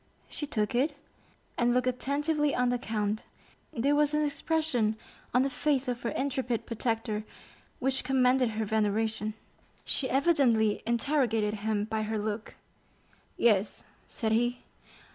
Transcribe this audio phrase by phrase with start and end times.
[0.29, 0.97] She took it,
[1.59, 3.21] and looked attentively on the count;
[3.71, 4.95] there was an expression
[5.31, 7.23] on the face of her intrepid protector
[7.77, 9.35] which commanded her veneration.
[9.85, 12.55] She evidently interrogated him by her look.
[13.37, 14.63] "Yes," said he.